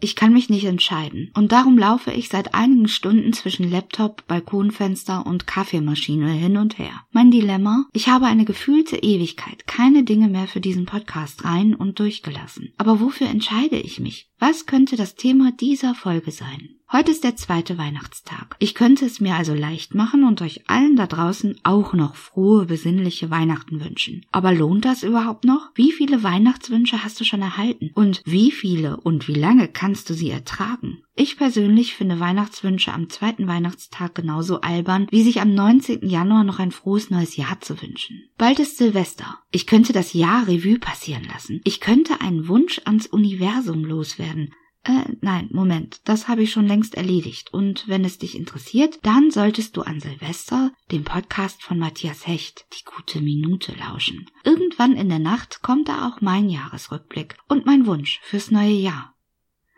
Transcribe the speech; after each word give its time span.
Ich 0.00 0.16
kann 0.16 0.32
mich 0.32 0.48
nicht 0.48 0.64
entscheiden. 0.64 1.30
Und 1.34 1.52
darum 1.52 1.76
laufe 1.76 2.10
ich 2.10 2.28
seit 2.28 2.54
einigen 2.54 2.88
Stunden 2.88 3.32
zwischen 3.32 3.70
Laptop, 3.70 4.26
Balkonfenster 4.26 5.26
und 5.26 5.46
Kaffeemaschine 5.46 6.30
hin 6.30 6.56
und 6.56 6.78
her. 6.78 7.04
Mein 7.12 7.30
Dilemma? 7.30 7.84
Ich 7.92 8.08
habe 8.08 8.26
eine 8.26 8.44
gefühlte 8.44 8.96
Ewigkeit 8.96 9.66
keine 9.66 10.02
Dinge 10.02 10.28
mehr 10.28 10.48
für 10.48 10.60
diesen 10.60 10.86
Podcast 10.86 11.44
rein 11.44 11.74
und 11.74 11.98
durchgelassen. 11.98 12.72
Aber 12.78 13.00
wofür 13.00 13.28
entscheide 13.28 13.76
ich 13.76 14.00
mich? 14.00 14.30
Was 14.38 14.66
könnte 14.66 14.96
das 14.96 15.14
Thema 15.14 15.52
dieser 15.52 15.94
Folge 15.94 16.30
sein? 16.30 16.79
Heute 16.92 17.12
ist 17.12 17.22
der 17.22 17.36
zweite 17.36 17.78
Weihnachtstag. 17.78 18.56
Ich 18.58 18.74
könnte 18.74 19.04
es 19.04 19.20
mir 19.20 19.36
also 19.36 19.54
leicht 19.54 19.94
machen 19.94 20.24
und 20.24 20.42
euch 20.42 20.68
allen 20.68 20.96
da 20.96 21.06
draußen 21.06 21.60
auch 21.62 21.92
noch 21.92 22.16
frohe, 22.16 22.66
besinnliche 22.66 23.30
Weihnachten 23.30 23.80
wünschen. 23.80 24.26
Aber 24.32 24.52
lohnt 24.52 24.84
das 24.84 25.04
überhaupt 25.04 25.44
noch? 25.44 25.70
Wie 25.76 25.92
viele 25.92 26.24
Weihnachtswünsche 26.24 27.04
hast 27.04 27.20
du 27.20 27.24
schon 27.24 27.42
erhalten? 27.42 27.92
Und 27.94 28.22
wie 28.24 28.50
viele 28.50 28.96
und 28.96 29.28
wie 29.28 29.34
lange 29.34 29.68
kannst 29.68 30.10
du 30.10 30.14
sie 30.14 30.30
ertragen? 30.30 31.04
Ich 31.14 31.36
persönlich 31.36 31.94
finde 31.94 32.18
Weihnachtswünsche 32.18 32.92
am 32.92 33.08
zweiten 33.08 33.46
Weihnachtstag 33.46 34.16
genauso 34.16 34.60
albern, 34.60 35.06
wie 35.12 35.22
sich 35.22 35.40
am 35.40 35.54
19. 35.54 36.08
Januar 36.08 36.42
noch 36.42 36.58
ein 36.58 36.72
frohes 36.72 37.08
neues 37.08 37.36
Jahr 37.36 37.60
zu 37.60 37.80
wünschen. 37.80 38.24
Bald 38.36 38.58
ist 38.58 38.78
Silvester. 38.78 39.38
Ich 39.52 39.68
könnte 39.68 39.92
das 39.92 40.12
Jahr 40.12 40.48
Revue 40.48 40.80
passieren 40.80 41.22
lassen. 41.32 41.60
Ich 41.62 41.78
könnte 41.78 42.20
einen 42.20 42.48
Wunsch 42.48 42.80
ans 42.84 43.06
Universum 43.06 43.84
loswerden. 43.84 44.54
Äh, 44.82 45.04
nein, 45.20 45.48
Moment, 45.52 46.00
das 46.04 46.26
habe 46.26 46.42
ich 46.42 46.52
schon 46.52 46.66
längst 46.66 46.94
erledigt. 46.94 47.52
Und 47.52 47.86
wenn 47.86 48.04
es 48.04 48.18
dich 48.18 48.34
interessiert, 48.34 48.98
dann 49.02 49.30
solltest 49.30 49.76
du 49.76 49.82
an 49.82 50.00
Silvester 50.00 50.72
den 50.90 51.04
Podcast 51.04 51.62
von 51.62 51.78
Matthias 51.78 52.26
Hecht, 52.26 52.66
die 52.72 52.84
gute 52.84 53.20
Minute, 53.20 53.74
lauschen. 53.74 54.30
Irgendwann 54.42 54.96
in 54.96 55.10
der 55.10 55.18
Nacht 55.18 55.60
kommt 55.62 55.88
da 55.88 56.08
auch 56.08 56.20
mein 56.20 56.48
Jahresrückblick 56.48 57.36
und 57.48 57.66
mein 57.66 57.86
Wunsch 57.86 58.20
fürs 58.22 58.50
neue 58.50 58.72
Jahr. 58.72 59.14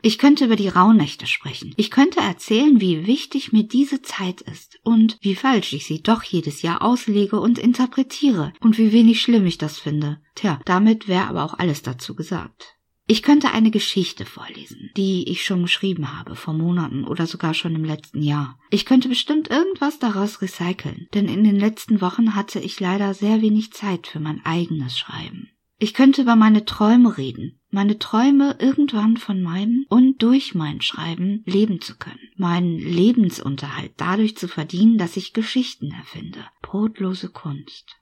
Ich 0.05 0.19
könnte 0.19 0.47
über 0.47 0.57
die 0.57 0.69
Rauhnächte 0.69 1.29
sprechen. 1.29 1.73
Ich 1.77 1.93
könnte 1.93 2.19
erzählen, 2.19 2.81
wie 2.81 3.07
wichtig 3.07 3.53
mir 3.53 3.63
diese 3.63 4.03
Zeit 4.03 4.41
ist 4.41 4.81
und 4.83 5.17
wie 5.21 5.37
falsch 5.37 5.73
ich 5.73 5.87
sie 5.87 6.03
doch 6.03 6.25
jedes 6.25 6.63
Jahr 6.63 6.83
auslege 6.83 7.39
und 7.39 7.57
interpretiere 7.57 8.53
und 8.61 8.79
wie 8.79 8.93
wenig 8.93 9.21
schlimm 9.21 9.47
ich 9.47 9.59
das 9.59 9.79
finde. 9.79 10.21
Tja, 10.35 10.61
damit 10.65 11.07
wäre 11.07 11.29
aber 11.29 11.45
auch 11.45 11.55
alles 11.55 11.83
dazu 11.83 12.17
gesagt. 12.17 12.77
Ich 13.07 13.23
könnte 13.23 13.51
eine 13.51 13.71
Geschichte 13.71 14.25
vorlesen, 14.25 14.91
die 14.97 15.29
ich 15.29 15.45
schon 15.45 15.63
geschrieben 15.63 16.17
habe, 16.17 16.37
vor 16.37 16.55
Monaten 16.55 17.05
oder 17.05 17.27
sogar 17.27 17.53
schon 17.53 17.75
im 17.75 17.85
letzten 17.85 18.23
Jahr. 18.23 18.59
Ich 18.71 18.85
könnte 18.85 19.09
bestimmt 19.09 19.51
irgendwas 19.51 19.99
daraus 19.99 20.41
recyceln, 20.41 21.09
denn 21.13 21.27
in 21.27 21.43
den 21.45 21.59
letzten 21.59 22.01
Wochen 22.01 22.35
hatte 22.37 22.61
ich 22.61 22.79
leider 22.79 23.13
sehr 23.13 23.43
wenig 23.43 23.73
Zeit 23.73 24.07
für 24.07 24.21
mein 24.21 24.45
eigenes 24.45 24.99
Schreiben. 24.99 25.49
Ich 25.79 25.95
könnte 25.95 26.23
über 26.23 26.37
meine 26.37 26.65
Träume 26.65 27.19
reden, 27.19 27.59
meine 27.71 27.99
Träume 27.99 28.57
irgendwann 28.61 29.17
von 29.17 29.43
meinem 29.43 29.85
und 29.89 30.23
durch 30.23 30.55
mein 30.55 30.81
Schreiben 30.81 31.43
leben 31.45 31.81
zu 31.81 31.97
können, 31.97 32.31
meinen 32.37 32.79
Lebensunterhalt 32.79 33.93
dadurch 33.97 34.37
zu 34.37 34.47
verdienen, 34.47 34.97
dass 34.97 35.17
ich 35.17 35.33
Geschichten 35.33 35.91
erfinde, 35.91 36.47
brotlose 36.63 37.31
Kunst. 37.31 37.97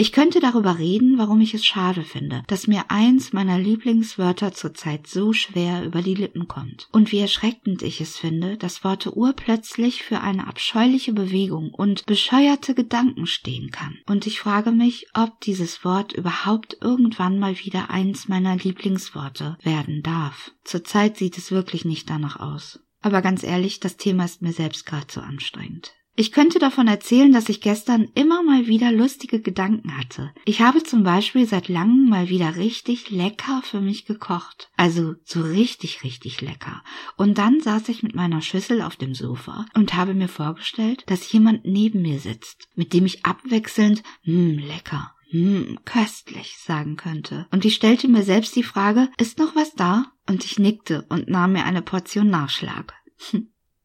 Ich 0.00 0.12
könnte 0.12 0.40
darüber 0.40 0.78
reden, 0.78 1.18
warum 1.18 1.42
ich 1.42 1.52
es 1.52 1.66
schade 1.66 2.04
finde, 2.04 2.42
dass 2.46 2.66
mir 2.66 2.90
eins 2.90 3.34
meiner 3.34 3.58
Lieblingswörter 3.58 4.54
zurzeit 4.54 5.06
so 5.06 5.34
schwer 5.34 5.84
über 5.84 6.00
die 6.00 6.14
Lippen 6.14 6.48
kommt 6.48 6.88
und 6.90 7.12
wie 7.12 7.18
erschreckend 7.18 7.82
ich 7.82 8.00
es 8.00 8.16
finde, 8.16 8.56
dass 8.56 8.82
Worte 8.82 9.14
urplötzlich 9.14 10.02
für 10.02 10.22
eine 10.22 10.46
abscheuliche 10.46 11.12
Bewegung 11.12 11.74
und 11.74 12.06
bescheuerte 12.06 12.74
Gedanken 12.74 13.26
stehen 13.26 13.72
kann. 13.72 13.98
Und 14.06 14.26
ich 14.26 14.40
frage 14.40 14.70
mich, 14.70 15.06
ob 15.12 15.38
dieses 15.42 15.84
Wort 15.84 16.14
überhaupt 16.14 16.78
irgendwann 16.80 17.38
mal 17.38 17.58
wieder 17.58 17.90
eins 17.90 18.26
meiner 18.26 18.56
Lieblingsworte 18.56 19.58
werden 19.62 20.02
darf. 20.02 20.52
Zurzeit 20.64 21.18
sieht 21.18 21.36
es 21.36 21.50
wirklich 21.50 21.84
nicht 21.84 22.08
danach 22.08 22.40
aus. 22.40 22.80
Aber 23.02 23.20
ganz 23.20 23.42
ehrlich, 23.42 23.80
das 23.80 23.98
Thema 23.98 24.24
ist 24.24 24.40
mir 24.40 24.54
selbst 24.54 24.86
gerade 24.86 25.08
so 25.10 25.20
anstrengend. 25.20 25.92
Ich 26.20 26.32
könnte 26.32 26.58
davon 26.58 26.86
erzählen, 26.86 27.32
dass 27.32 27.48
ich 27.48 27.62
gestern 27.62 28.10
immer 28.14 28.42
mal 28.42 28.66
wieder 28.66 28.92
lustige 28.92 29.40
Gedanken 29.40 29.96
hatte. 29.96 30.30
Ich 30.44 30.60
habe 30.60 30.82
zum 30.82 31.02
Beispiel 31.02 31.46
seit 31.46 31.68
langem 31.68 32.10
mal 32.10 32.28
wieder 32.28 32.56
richtig 32.56 33.08
lecker 33.08 33.62
für 33.64 33.80
mich 33.80 34.04
gekocht. 34.04 34.68
Also 34.76 35.14
so 35.24 35.40
richtig, 35.40 36.04
richtig 36.04 36.42
lecker. 36.42 36.84
Und 37.16 37.38
dann 37.38 37.60
saß 37.60 37.88
ich 37.88 38.02
mit 38.02 38.14
meiner 38.14 38.42
Schüssel 38.42 38.82
auf 38.82 38.96
dem 38.96 39.14
Sofa 39.14 39.64
und 39.72 39.94
habe 39.94 40.12
mir 40.12 40.28
vorgestellt, 40.28 41.04
dass 41.06 41.32
jemand 41.32 41.64
neben 41.64 42.02
mir 42.02 42.18
sitzt, 42.18 42.68
mit 42.74 42.92
dem 42.92 43.06
ich 43.06 43.24
abwechselnd, 43.24 44.02
hm, 44.24 44.58
lecker, 44.58 45.14
hm, 45.30 45.78
köstlich 45.86 46.58
sagen 46.58 46.96
könnte. 46.96 47.46
Und 47.50 47.64
ich 47.64 47.74
stellte 47.74 48.08
mir 48.08 48.24
selbst 48.24 48.54
die 48.56 48.62
Frage, 48.62 49.08
ist 49.16 49.38
noch 49.38 49.56
was 49.56 49.72
da? 49.72 50.12
Und 50.28 50.44
ich 50.44 50.58
nickte 50.58 51.06
und 51.08 51.30
nahm 51.30 51.52
mir 51.52 51.64
eine 51.64 51.80
Portion 51.80 52.28
Nachschlag. 52.28 52.92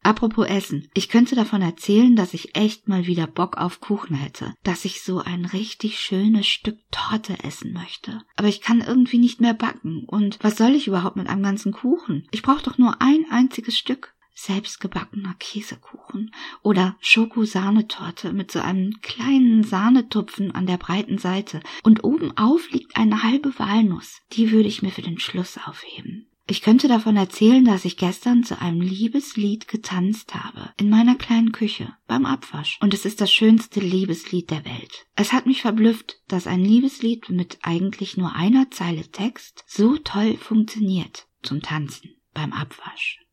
Apropos 0.06 0.46
Essen. 0.46 0.88
Ich 0.94 1.08
könnte 1.08 1.34
davon 1.34 1.62
erzählen, 1.62 2.14
dass 2.14 2.32
ich 2.32 2.56
echt 2.56 2.86
mal 2.86 3.06
wieder 3.06 3.26
Bock 3.26 3.56
auf 3.56 3.80
Kuchen 3.80 4.14
hätte. 4.14 4.54
Dass 4.62 4.84
ich 4.84 5.02
so 5.02 5.18
ein 5.18 5.44
richtig 5.46 5.98
schönes 5.98 6.46
Stück 6.46 6.78
Torte 6.92 7.42
essen 7.42 7.72
möchte. 7.72 8.22
Aber 8.36 8.46
ich 8.46 8.60
kann 8.60 8.82
irgendwie 8.82 9.18
nicht 9.18 9.40
mehr 9.40 9.52
backen. 9.52 10.04
Und 10.06 10.38
was 10.42 10.58
soll 10.58 10.76
ich 10.76 10.86
überhaupt 10.86 11.16
mit 11.16 11.28
einem 11.28 11.42
ganzen 11.42 11.72
Kuchen? 11.72 12.28
Ich 12.30 12.42
brauche 12.42 12.62
doch 12.62 12.78
nur 12.78 13.02
ein 13.02 13.26
einziges 13.30 13.76
Stück. 13.76 14.14
Selbstgebackener 14.32 15.34
Käsekuchen 15.40 16.30
oder 16.62 16.96
Schokosahnetorte 17.00 18.32
mit 18.32 18.52
so 18.52 18.60
einem 18.60 19.00
kleinen 19.00 19.64
Sahnetupfen 19.64 20.52
an 20.52 20.66
der 20.66 20.76
breiten 20.76 21.18
Seite 21.18 21.60
und 21.82 22.04
obenauf 22.04 22.70
liegt 22.70 22.96
eine 22.96 23.24
halbe 23.24 23.58
Walnuss. 23.58 24.20
Die 24.34 24.52
würde 24.52 24.68
ich 24.68 24.82
mir 24.82 24.90
für 24.90 25.02
den 25.02 25.18
Schluss 25.18 25.58
aufheben. 25.66 26.28
Ich 26.48 26.62
könnte 26.62 26.86
davon 26.86 27.16
erzählen, 27.16 27.64
dass 27.64 27.84
ich 27.84 27.96
gestern 27.96 28.44
zu 28.44 28.60
einem 28.60 28.80
Liebeslied 28.80 29.66
getanzt 29.66 30.32
habe, 30.34 30.72
in 30.76 30.88
meiner 30.88 31.16
kleinen 31.16 31.50
Küche, 31.50 31.92
beim 32.06 32.24
Abwasch. 32.24 32.78
Und 32.80 32.94
es 32.94 33.04
ist 33.04 33.20
das 33.20 33.32
schönste 33.32 33.80
Liebeslied 33.80 34.50
der 34.50 34.64
Welt. 34.64 35.06
Es 35.16 35.32
hat 35.32 35.46
mich 35.46 35.62
verblüfft, 35.62 36.20
dass 36.28 36.46
ein 36.46 36.64
Liebeslied 36.64 37.30
mit 37.30 37.58
eigentlich 37.62 38.16
nur 38.16 38.34
einer 38.36 38.70
Zeile 38.70 39.08
Text 39.10 39.64
so 39.66 39.96
toll 39.96 40.36
funktioniert 40.36 41.26
zum 41.42 41.62
Tanzen 41.62 42.14
beim 42.32 42.52
Abwasch. 42.52 43.25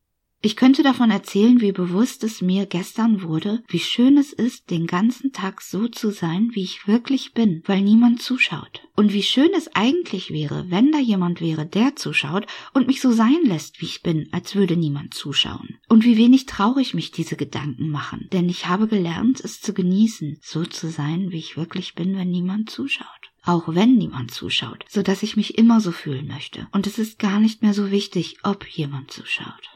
Ich 0.44 0.56
könnte 0.56 0.82
davon 0.82 1.10
erzählen, 1.10 1.62
wie 1.62 1.72
bewusst 1.72 2.22
es 2.22 2.42
mir 2.42 2.66
gestern 2.66 3.22
wurde, 3.22 3.62
wie 3.66 3.78
schön 3.78 4.18
es 4.18 4.30
ist, 4.30 4.68
den 4.68 4.86
ganzen 4.86 5.32
Tag 5.32 5.62
so 5.62 5.88
zu 5.88 6.10
sein, 6.10 6.50
wie 6.52 6.62
ich 6.62 6.86
wirklich 6.86 7.32
bin, 7.32 7.62
weil 7.64 7.80
niemand 7.80 8.20
zuschaut. 8.20 8.82
Und 8.94 9.14
wie 9.14 9.22
schön 9.22 9.48
es 9.56 9.74
eigentlich 9.74 10.32
wäre, 10.32 10.66
wenn 10.68 10.92
da 10.92 10.98
jemand 10.98 11.40
wäre, 11.40 11.64
der 11.64 11.96
zuschaut 11.96 12.46
und 12.74 12.88
mich 12.88 13.00
so 13.00 13.10
sein 13.10 13.38
lässt, 13.44 13.80
wie 13.80 13.86
ich 13.86 14.02
bin, 14.02 14.28
als 14.32 14.54
würde 14.54 14.76
niemand 14.76 15.14
zuschauen. 15.14 15.78
Und 15.88 16.04
wie 16.04 16.18
wenig 16.18 16.44
traurig 16.44 16.92
mich 16.92 17.10
diese 17.10 17.36
Gedanken 17.36 17.88
machen, 17.88 18.28
denn 18.34 18.46
ich 18.50 18.66
habe 18.66 18.86
gelernt, 18.86 19.40
es 19.40 19.62
zu 19.62 19.72
genießen, 19.72 20.36
so 20.42 20.66
zu 20.66 20.90
sein, 20.90 21.30
wie 21.30 21.38
ich 21.38 21.56
wirklich 21.56 21.94
bin, 21.94 22.18
wenn 22.18 22.30
niemand 22.30 22.68
zuschaut 22.68 23.08
auch 23.46 23.74
wenn 23.74 23.96
niemand 23.96 24.30
zuschaut, 24.30 24.86
so 24.88 25.02
dass 25.02 25.22
ich 25.22 25.36
mich 25.36 25.58
immer 25.58 25.82
so 25.82 25.92
fühlen 25.92 26.28
möchte. 26.28 26.66
Und 26.72 26.86
es 26.86 26.98
ist 26.98 27.18
gar 27.18 27.40
nicht 27.40 27.60
mehr 27.60 27.74
so 27.74 27.90
wichtig, 27.90 28.38
ob 28.42 28.66
jemand 28.66 29.10
zuschaut. 29.10 29.68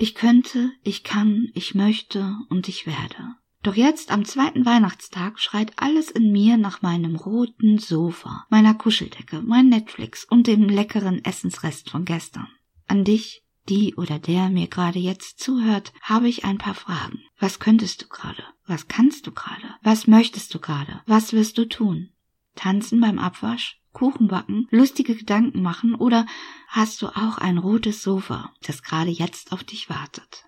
Ich 0.00 0.14
könnte, 0.14 0.70
ich 0.84 1.02
kann, 1.02 1.48
ich 1.54 1.74
möchte 1.74 2.36
und 2.48 2.68
ich 2.68 2.86
werde. 2.86 3.34
Doch 3.64 3.74
jetzt 3.74 4.12
am 4.12 4.24
zweiten 4.24 4.64
Weihnachtstag 4.64 5.40
schreit 5.40 5.72
alles 5.74 6.12
in 6.12 6.30
mir 6.30 6.56
nach 6.56 6.82
meinem 6.82 7.16
roten 7.16 7.78
Sofa, 7.78 8.46
meiner 8.48 8.74
Kuscheldecke, 8.74 9.42
mein 9.42 9.68
Netflix 9.68 10.24
und 10.24 10.46
dem 10.46 10.68
leckeren 10.68 11.24
Essensrest 11.24 11.90
von 11.90 12.04
gestern. 12.04 12.46
An 12.86 13.02
dich, 13.02 13.42
die 13.68 13.96
oder 13.96 14.20
der 14.20 14.50
mir 14.50 14.68
gerade 14.68 15.00
jetzt 15.00 15.40
zuhört, 15.40 15.92
habe 16.00 16.28
ich 16.28 16.44
ein 16.44 16.58
paar 16.58 16.74
Fragen. 16.74 17.20
Was 17.40 17.58
könntest 17.58 18.02
du 18.02 18.06
gerade? 18.06 18.44
Was 18.66 18.86
kannst 18.86 19.26
du 19.26 19.32
gerade? 19.32 19.74
Was 19.82 20.06
möchtest 20.06 20.54
du 20.54 20.60
gerade? 20.60 21.02
Was 21.06 21.32
wirst 21.32 21.58
du 21.58 21.68
tun? 21.68 22.10
Tanzen 22.54 23.00
beim 23.00 23.18
Abwasch? 23.18 23.80
Kuchen 23.98 24.28
backen, 24.28 24.68
lustige 24.70 25.16
Gedanken 25.16 25.60
machen 25.60 25.96
oder 25.96 26.24
hast 26.68 27.02
du 27.02 27.08
auch 27.08 27.38
ein 27.38 27.58
rotes 27.58 28.02
Sofa, 28.02 28.52
das 28.64 28.84
gerade 28.84 29.10
jetzt 29.10 29.50
auf 29.50 29.64
dich 29.64 29.90
wartet? 29.90 30.44